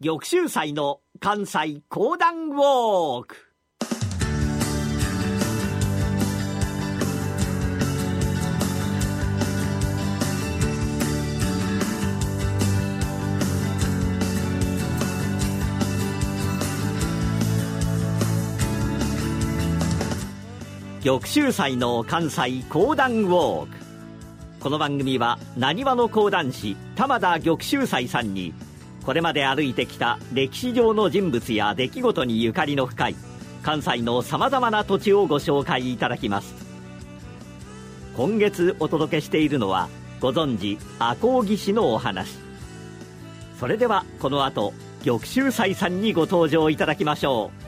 [0.00, 3.36] 玉州祭の関西講談ウォーク。
[21.02, 23.76] 玉州祭の関西講談ウォーク。
[24.60, 28.54] この番組はなにわの講談師玉田玉州祭さんに
[29.08, 33.16] これまで歩いてきた歴史上の人物や出来事にゆかりの深い
[33.62, 36.54] 関西のさまざまな土地をご紹介いただきます。
[38.18, 39.88] 今月お届けしているのは
[40.20, 42.36] ご存知赤荻氏のお話。
[43.58, 47.67] それではこの後玉州斎さんにご登場いただきましょう。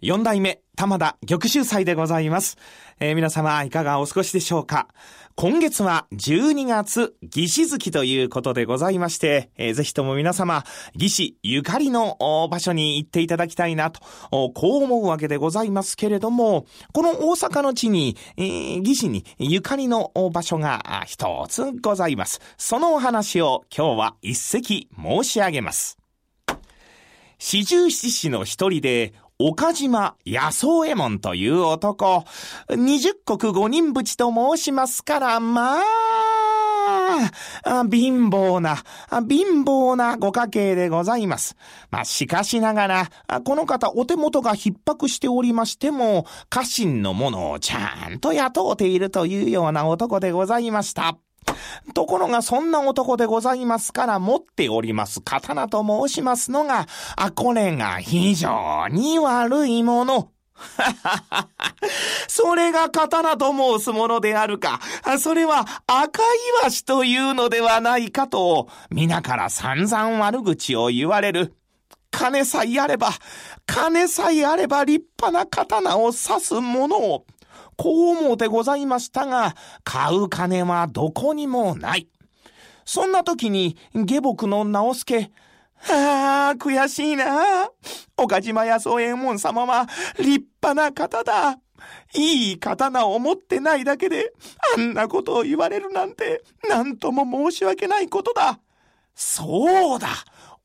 [0.00, 2.56] 4代目玉田玉州祭でございます、
[3.00, 4.86] えー、皆様いかがお過ごしでしょうか？
[5.34, 12.16] 今月は12月、義士月ということでございまして、えー、ぜひとも皆様、義士ゆかりの
[12.48, 22.40] 場所に行っていただきたいなと、こう思うわけでございますけれども、この大阪の地に、えー、義士にゆかりの場所が一つございます。
[22.56, 25.98] そのお話を今日は一席申し上げます。
[27.40, 32.24] 四十七士の一人で、岡島野草右衛門という男、
[32.70, 35.82] 二十国五人淵と申しますから、まあ、
[37.88, 38.82] 貧乏な、
[39.28, 41.54] 貧乏なご家系でございます。
[41.92, 43.10] まあ、しかしながら、
[43.44, 51.16] この方お手元が逼迫しておりましても、家臣の者をちゃんと雇うているというような男でございました。
[51.94, 56.86] ところがそんな男でございますから持っております刀と申しますのが、
[57.16, 60.30] あ、これが非常に悪いもの。
[60.58, 61.48] はははは
[62.26, 64.80] それが刀と申すものであるか。
[65.18, 66.26] それは赤い
[66.62, 71.54] わしというのではないかと、皆から散々悪口を言われる。
[72.10, 73.10] 金さえあれば、
[73.66, 77.26] 金さえあれば立派な刀を刺すものを。
[77.78, 82.08] こう思うてございましたが、買う金はどこにもない。
[82.84, 85.30] そんな時に、下僕の直助、
[85.88, 87.70] ああ、悔しいな。
[88.16, 89.86] 岡島屋宗右衛門様は
[90.18, 91.60] 立派な方だ。
[92.14, 94.32] いい刀を持ってないだけで、
[94.76, 98.58] あんなことを言われるなんて、なんとも申し訳ないことだ。
[99.14, 100.08] そうだ。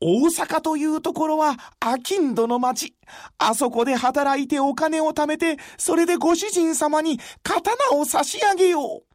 [0.00, 2.94] 大阪というところは、アキンドの町。
[3.38, 9.10] あそこで働いてお金を貯めて、それでご主人様に刀を差し上げよう。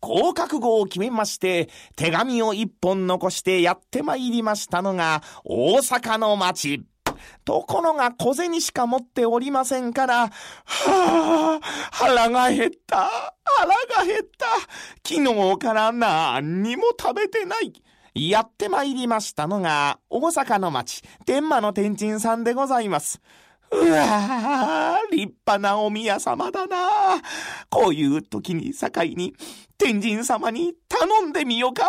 [0.00, 6.86] こう覚悟を決めまして、手紙を一本残してやって参りましたのが、大阪の町。
[7.44, 10.30] ところが小銭しか持っておりませんから、は
[10.64, 13.10] あ、腹が減った。
[13.44, 14.46] 腹が減った。
[15.06, 17.72] 昨日から何にも食べてない。
[18.14, 23.20] やって参りましたのが、大阪の町、天満の天神さんでございます。
[23.72, 26.76] うわあ、立派なお宮様だな
[27.68, 29.34] こういう時に境に、
[29.78, 31.84] 天神様に頼んでみようか。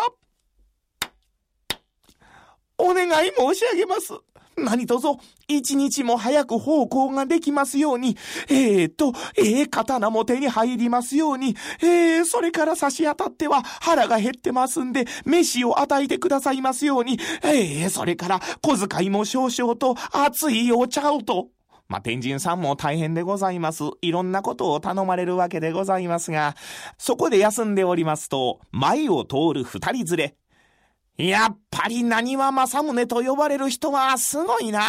[2.77, 4.13] お願い申し上げます。
[4.57, 5.17] 何卒、
[5.47, 8.17] 一日も早く奉公ができますように、
[8.49, 21.47] えーと、ええー、刀も手に入りますように、えー、それから差し当たっては腹が減ってますんで、飯を与えてくださいますように、えー、それから小遣いも少々と熱いお茶をと。
[21.87, 23.83] まあ、天神さんも大変でございます。
[24.01, 26.55] いろんなことを頼まれるわけでございますが、
[26.97, 30.35] そこで休んでおりますと、前を通る二人連れ、
[31.21, 34.81] やっぱり何は正宗と呼ばれる人はすごいな。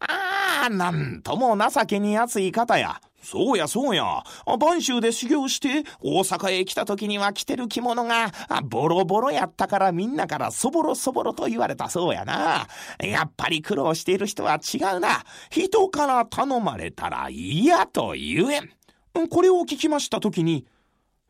[0.00, 3.00] ああ、なんとも情けに熱い方や。
[3.22, 4.22] そうやそうや。
[4.58, 8.30] 晩秋で修行して大阪へ来た時には着てる着物が
[8.64, 12.66] ボロボロやったからみんなからそぼろそぼろと言われたそうやな。
[13.00, 15.24] やっぱり苦労している人は違うな。
[15.50, 19.28] 人から頼まれたら嫌と言えん。
[19.28, 20.66] これを聞きました時に、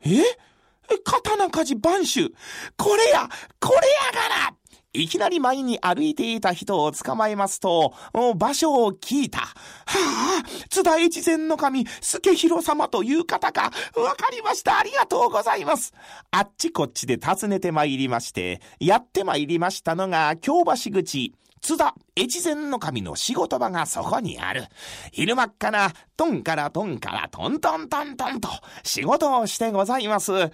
[0.01, 0.21] え？
[1.03, 2.33] 刀鍛冶播州。
[2.77, 3.29] これや、
[3.59, 4.55] これやがな。
[4.93, 7.93] いきなり前に歩いていた人を捕まえますと、
[8.37, 9.39] 場所を聞いた。
[9.39, 9.53] は
[10.41, 13.73] あ、津田越前の神、助広様という方か。
[13.97, 14.79] わかりました。
[14.79, 15.93] ありがとうございます。
[16.31, 21.33] あっちこっちで訪ねてまいりまして、やってまいりましたのが、京橋口。
[21.65, 24.65] 津田越前の神の仕事場がそこにある。
[25.11, 28.49] 昼間っかな、トンからトンからトントントントンと
[28.83, 30.31] 仕事をしてございます。
[30.31, 30.51] は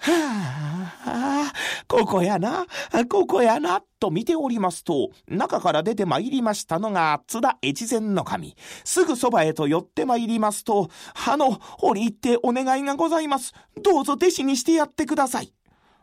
[0.00, 1.52] あ、
[1.86, 2.66] ここやな、
[3.08, 8.56] ここやな、と見ておりますと、中から出て参りましたのが津田越前の神。
[8.82, 10.90] すぐそばへと寄って参りますと、
[11.28, 13.54] あの、折り入ってお願いがございます。
[13.80, 15.52] どうぞ弟子にしてやってください。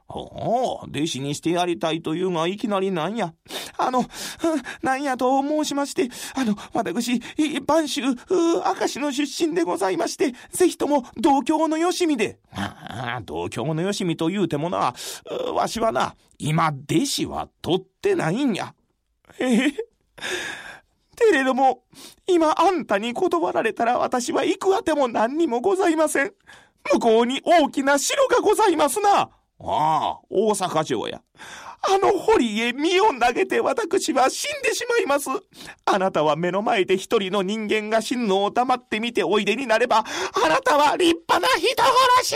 [0.08, 3.34] ほう、弟子にしてやりたいというが、いきなりなんや。
[3.78, 4.06] あの、
[4.84, 12.40] なんやと申しまして、あの、私、播州、明石の出身でございまして、ぜひとも同郷のよしみで。
[12.54, 14.94] ああ、同郷のよしみと言うてもな、
[15.54, 18.74] わしはな、今、弟子は取ってないんや。
[19.40, 19.74] ええ。
[21.16, 21.84] けれども、
[22.28, 26.34] 今あんたに断られたら私は行くあても何にもございません。
[26.94, 29.30] 向こうに大きな城がございますな。
[29.60, 31.22] ああ、大阪城や。
[31.88, 35.30] あの堀へ身を投げて私は死んでしまいます。
[35.86, 42.36] あなたは目の前で一人の人間が死ぬのを黙って見ておいでになれば、あなたは立派な人殺し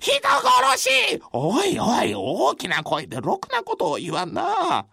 [0.00, 4.86] 人殺しおいおい、大きな声でろくなことを言わんな。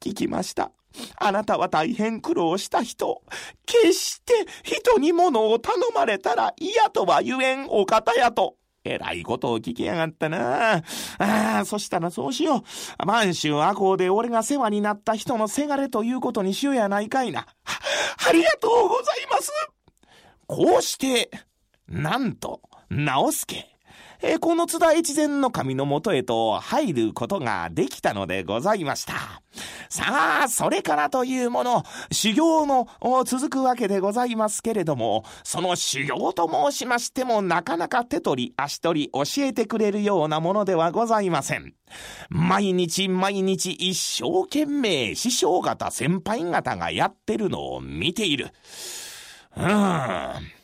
[0.00, 0.70] 聞きました。
[1.16, 3.22] あなたは大変苦労した人。
[3.64, 8.56] 決して人に物を頼まれたら嫌とは言えんお方やと。
[8.88, 10.76] えらいことを聞きやがったな。
[10.76, 10.82] あ
[11.18, 12.64] あ、そしたらそうしよ
[13.02, 13.06] う。
[13.06, 17.46] 満州赤穂で俺が世話になった人のせがれということにしようやないかいな。
[18.28, 19.52] ありがとうございます。
[20.46, 21.30] こうして、
[21.88, 23.77] なんと、直輔。
[24.20, 29.42] えこの津田越前の神のもとへと入ることができたのでございました。
[29.88, 32.88] さあ、それからというもの、修行の
[33.24, 41.74] 続くわけでございますけれども、その修行と申しましてもなかなか手取り足取り教えてくれるようなものではございません。
[42.28, 48.50] 毎日毎日一生懸命師匠方先輩方がやってるのを見ている。
[49.56, 50.57] うーん。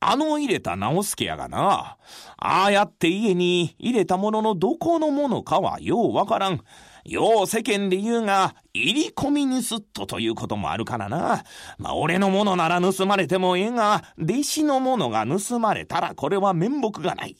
[0.00, 1.98] あの入れた直輔やがな。
[2.38, 6.60] ああやって家に入れたもののどこのものかはようわからん。
[7.04, 11.44] よう世間で言うが、入り込み盗っ人ということもあるからな。
[11.78, 17.36] まあ、俺のものなら盗まれてもええが、弟子のものが盗まれたらこれは面目がない。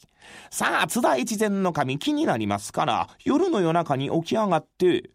[0.49, 5.09] さあ、津田越前の神気になりますから、夜の夜中に起き上がって、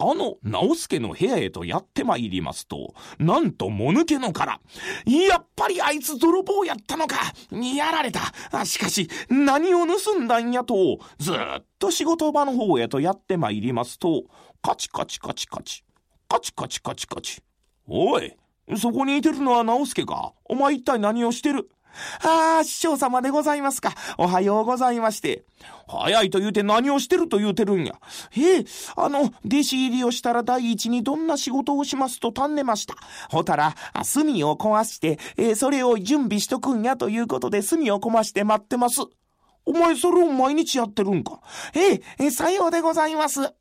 [0.00, 4.60] あの直輔の部屋へとやってまいりますと、なんともぬけの殻。
[5.04, 7.16] やっぱりあいつ泥棒やったのか。
[7.50, 8.64] やられた。
[8.64, 11.36] しかし、何を盗んだんやと、ずっ
[11.80, 14.22] と仕事場の方へとやってまいりますと、
[14.62, 15.82] カチカチカチカチ。
[16.28, 17.42] カチカチカチカチ。
[17.88, 18.36] おい、
[18.76, 20.32] そこにいてるのは直輔か？
[20.44, 21.70] お前一体何をしてる？
[22.22, 23.94] ああ、師匠様でございますか。
[24.16, 25.44] おはようございまして。
[25.86, 27.94] 早いと言うて何をしてると言うてるんや。
[28.36, 28.64] ええ、
[28.96, 32.94] あの、弟子入りをしたら第一にどんな仕事をしますと尋ねました。
[33.30, 39.00] ほたら、炭を壊して、えー、それを準備しとくんやということで炭を壊して待ってます。
[39.64, 41.40] お前それを毎日やってるんか。
[41.74, 43.52] ええ、さようでございます。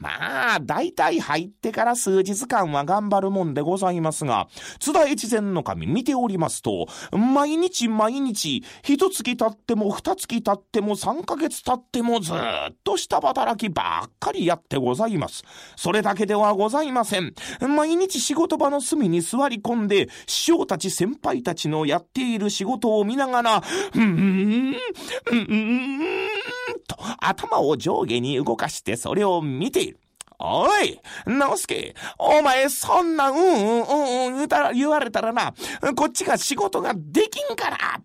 [0.00, 4.48] まあ、大体入ってから数日間は頑張るもんでございますが、
[4.78, 12.36] 津田越前の神見ておりますと、毎日毎日、一月経っても二月経っても三ヶ月経ってもずっ
[12.82, 15.44] と下働きばっかりやってございます。
[15.76, 17.34] それだけではございません。
[17.60, 26.30] 毎日仕事場の隅に座り込んで、師匠たち先輩たちのやっている仕事を見ながら、うーん、うーん、
[27.30, 30.00] 頭を上下に動かしてそれを見ている。
[30.42, 35.52] おい、直輔、お前そんなうんうんうんうん言うたら言われたらな、
[35.94, 38.00] こっちが仕事ができんから。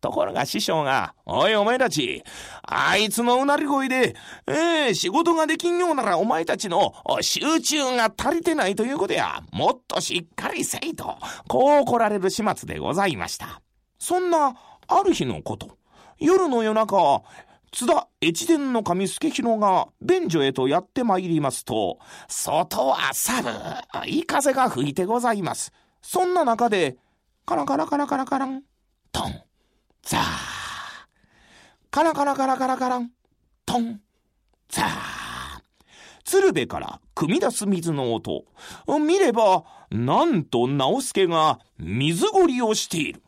[0.00, 2.22] ところが師匠が、おいお前たち、
[2.62, 4.14] あいつのうなり声で、
[4.46, 11.16] ええー、仕事ができんようならお前たちの集中が足りてないということや、もっとしっかりせいと、
[11.48, 13.60] こう怒られる始末でございました。
[13.98, 14.54] そんな、
[14.88, 15.76] ある日のこと、
[16.18, 17.22] 夜の夜中、
[17.72, 23.50] 津田越前の神助広が便所へとやってまいりますと、外は寒
[24.06, 25.72] い風が吹いてございます。
[26.02, 26.96] そんな中で、
[27.44, 28.62] カラカラカラカラカラン、
[29.12, 29.42] トン、
[30.02, 30.22] ザー。
[31.90, 33.10] カラカラカラカラカラン、
[33.64, 34.00] トン、
[34.68, 34.86] ザー。
[36.24, 38.44] 鶴瓶から汲み出す水の音。
[39.00, 43.22] 見れば、なんと直輔が水ごりをしている。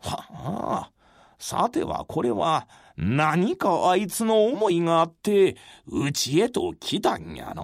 [0.00, 0.90] はあ、
[1.38, 5.56] さてはこれは、何かあいつの思いがあって、
[5.86, 7.62] うちへと来たんやな。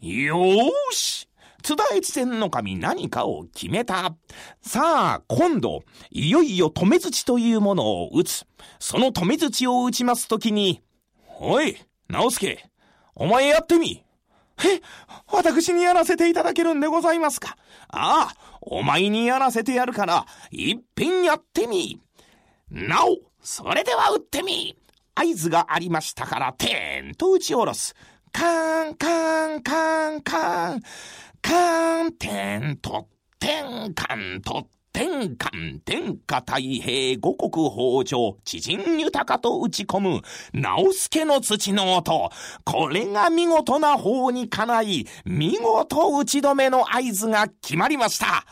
[0.00, 1.28] よーし
[1.62, 4.16] 津田越前の神何かを決めた。
[4.62, 8.46] さあ、今度、いよいよ止め槌というものを打つ。
[8.78, 10.82] その止め槌を打ちますときに、
[11.38, 11.76] おい、
[12.08, 12.64] 直輔、
[13.14, 14.04] お前やってみ。
[14.64, 14.80] え、
[15.32, 17.56] 私にやらせていただけるんでございますか
[17.88, 22.00] ああ、お前にやらせてやるから、いっぺんやってみ。
[22.70, 24.76] なお、それでは打ってみ。
[25.14, 27.94] 合図がありましたから、てんと打ち下ろす。
[28.32, 30.80] カーン、カーン、カーン、カーン。
[31.42, 33.06] カーン、てん、とっ
[33.38, 35.50] てん、かん、と天下
[35.84, 40.20] 天下太平五国北条知人豊かと打ち込む。
[40.52, 42.30] 直助の土の音。
[42.64, 45.06] これが見事な方にかない。
[45.24, 48.44] 見事打ち止めの合図が決まりました。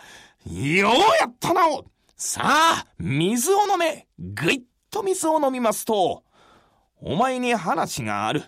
[0.47, 1.85] ようやったなお。
[2.16, 4.07] さあ水を飲め。
[4.18, 6.25] ぐいっと水を飲みますと
[7.00, 8.45] お前に話がある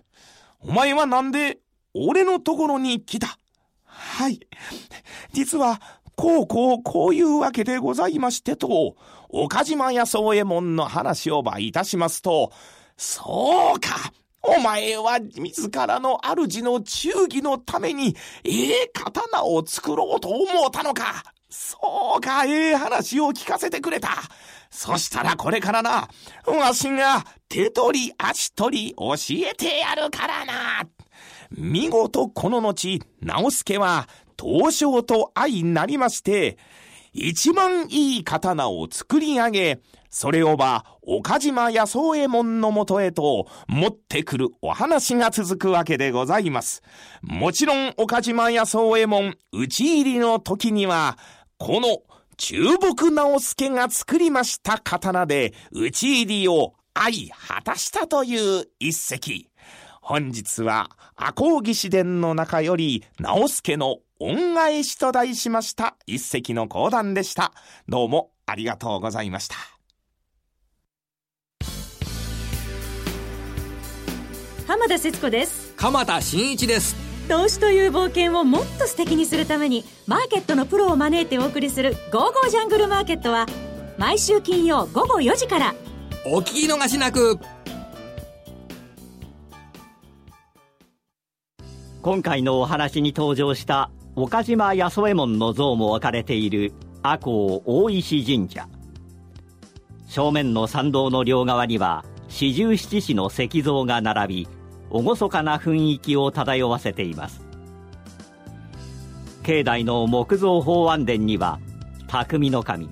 [0.60, 1.58] お前はなんで
[1.94, 3.38] 俺のところに来た？
[3.84, 4.40] はい。
[5.32, 5.80] 実は、
[6.14, 8.96] こうこうこういうわけでございましてと、
[9.28, 12.52] 岡島屋宗右衛門の話をばいたしますと、
[12.96, 21.24] そうかお前は自らの主の忠義のために、ええ刀を作ろうと思うたのか。
[21.48, 24.10] そうか、ええ話を聞かせてくれた。
[24.70, 26.08] そしたらこれからな、
[26.46, 29.14] わしが手取り足取り教
[29.50, 30.88] えてやるからな。
[31.50, 34.08] 見事この後、直助は
[34.40, 36.56] 東証と相なりまして、
[37.12, 46.82] 一番いい刀を作り上げ、それをば、岡島野草右衛門のもとへと持ってくるお話が続くわけでございます。
[47.22, 51.18] もちろん岡島野草右衛門打ち入りの時には、
[51.58, 51.98] この
[52.40, 59.50] 中木直助が作りました刀で打ち入りを相果たしたという一席。
[60.00, 67.52] 本日は赤穂義士伝の中より直助の恩返しと題しました一席の講談でした。
[67.90, 69.56] どうもありがとうございました。
[74.66, 75.74] 浜田節子です。
[75.76, 77.09] 鎌田新一です。
[77.30, 83.46] 投資という冒険をもっと素敵にするためにマーケットのプロを招いてお送りする「ゴーゴージャングルマーケット」は
[83.98, 85.74] 毎週金曜午後4時から。
[86.26, 87.38] お聞き逃しなく。
[92.02, 96.72] 今回のお話に登場した岡島八十右衛門の像も置かれている
[97.02, 98.66] 赤穂大石神社。
[100.08, 104.48] 正面の参道の両側には四十七士の石像が並び
[104.90, 107.40] 厳かな雰囲気を漂わせています
[109.42, 111.58] 境内の木造法安殿には
[112.08, 112.88] 匠の神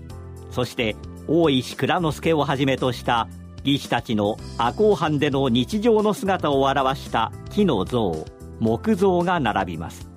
[0.50, 3.28] そして大石蔵之助をはじめとした
[3.64, 8.24] 義士たちの赤穂藩での日常の姿を表した木の像
[8.60, 10.08] 木像が並びます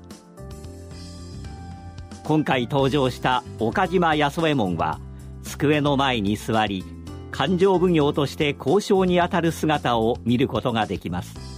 [2.24, 5.00] 今回登場した岡島八十右衛門は
[5.44, 6.86] 机の前に座り
[7.32, 11.51] 勘定奉行として交渉にあたる姿を見ることができます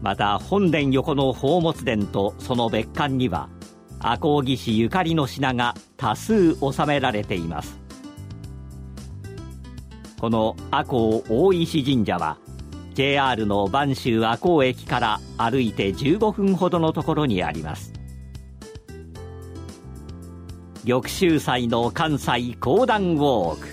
[0.00, 3.48] また本殿横の宝物殿とその別館には
[4.00, 7.78] 赤穂義士ゆかりの品が多数収められています。
[10.20, 12.38] この赤穂大石神社は
[12.94, 17.92] JR の播州赤穂駅から歩いて15分ほどのところにあります。
[20.86, 23.68] 玉州祭の関西講談ウォーク。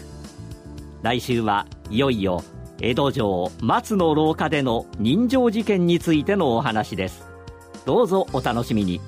[1.01, 2.43] 来週はいよいよ
[2.79, 7.27] 江戸城松の廊下での人情事件についてのお話です。
[7.85, 8.99] どうぞお楽しみに。